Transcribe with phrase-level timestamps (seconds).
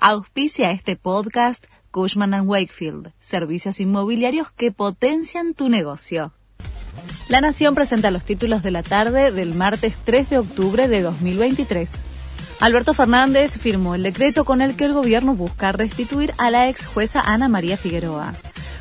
[0.00, 6.32] Auspicia este podcast Cushman⁇ Wakefield, servicios inmobiliarios que potencian tu negocio.
[7.28, 11.90] La Nación presenta los títulos de la tarde del martes 3 de octubre de 2023.
[12.60, 16.86] Alberto Fernández firmó el decreto con el que el gobierno busca restituir a la ex
[16.86, 18.34] jueza Ana María Figueroa.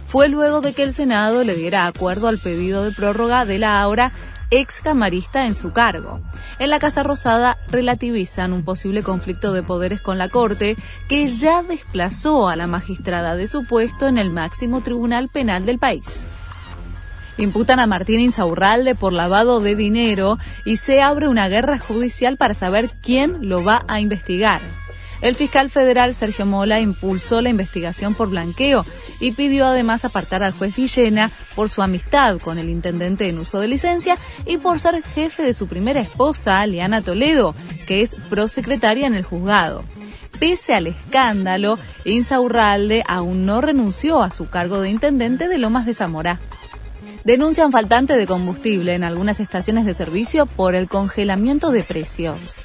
[0.07, 3.81] Fue luego de que el Senado le diera acuerdo al pedido de prórroga de la
[3.81, 4.13] ahora
[4.49, 6.21] ex camarista en su cargo.
[6.59, 10.77] En la Casa Rosada relativizan un posible conflicto de poderes con la Corte,
[11.09, 15.79] que ya desplazó a la magistrada de su puesto en el máximo tribunal penal del
[15.79, 16.25] país.
[17.37, 22.53] Imputan a Martín Insaurralde por lavado de dinero y se abre una guerra judicial para
[22.53, 24.61] saber quién lo va a investigar.
[25.21, 28.85] El fiscal federal Sergio Mola impulsó la investigación por blanqueo
[29.19, 33.59] y pidió además apartar al juez Villena por su amistad con el intendente en uso
[33.59, 37.55] de licencia y por ser jefe de su primera esposa, Liana Toledo,
[37.87, 39.83] que es prosecretaria en el juzgado.
[40.39, 45.95] Pese al escándalo, Insaurralde aún no renunció a su cargo de intendente de Lomas de
[45.95, 46.39] Zamora
[47.23, 52.61] denuncian faltante de combustible en algunas estaciones de servicio por el congelamiento de precios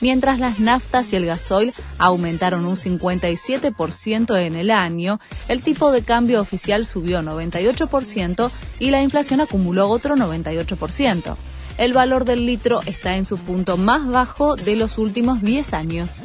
[0.00, 6.02] mientras las naftas y el gasoil aumentaron un 57% en el año, el tipo de
[6.02, 11.36] cambio oficial subió 98% y la inflación acumuló otro 98%.
[11.78, 16.22] El valor del litro está en su punto más bajo de los últimos 10 años.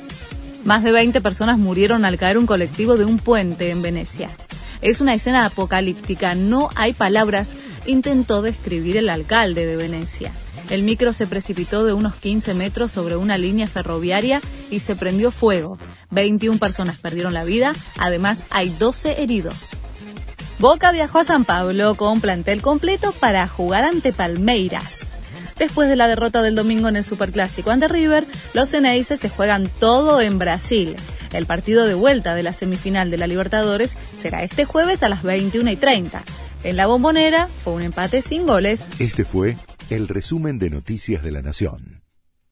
[0.63, 4.29] Más de 20 personas murieron al caer un colectivo de un puente en Venecia.
[4.81, 10.31] Es una escena apocalíptica, no hay palabras, intentó describir el alcalde de Venecia.
[10.71, 15.29] El micro se precipitó de unos 15 metros sobre una línea ferroviaria y se prendió
[15.29, 15.77] fuego.
[16.09, 19.69] 21 personas perdieron la vida, además hay 12 heridos.
[20.57, 25.19] Boca viajó a San Pablo con plantel completo para jugar ante Palmeiras.
[25.57, 29.69] Después de la derrota del domingo en el Superclásico ante River, los Ceneices se juegan
[29.79, 30.95] todo en Brasil.
[31.33, 35.23] El partido de vuelta de la semifinal de la Libertadores será este jueves a las
[35.23, 36.23] 21 y 30.
[36.63, 38.89] En la bombonera fue un empate sin goles.
[38.99, 39.55] Este fue
[39.89, 42.00] el resumen de Noticias de la Nación.